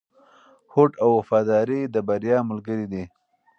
[0.71, 3.03] هوډ او وفاداري د بریا ملګري دي.